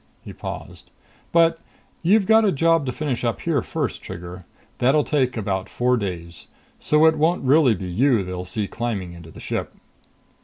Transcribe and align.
He 0.25 0.33
paused. 0.33 0.89
"But 1.31 1.61
you've 2.01 2.25
got 2.25 2.43
a 2.43 2.51
job 2.51 2.87
to 2.87 2.91
finish 2.91 3.23
up 3.23 3.41
here 3.41 3.61
first, 3.61 4.01
Trigger. 4.01 4.45
That'll 4.79 5.03
take 5.03 5.37
about 5.37 5.69
four 5.69 5.95
days. 5.95 6.47
So 6.79 7.05
it 7.05 7.19
won't 7.19 7.43
really 7.43 7.75
be 7.75 7.85
you 7.87 8.23
they 8.23 8.43
see 8.45 8.67
climbing 8.67 9.13
into 9.13 9.29
the 9.29 9.39
ship." 9.39 9.75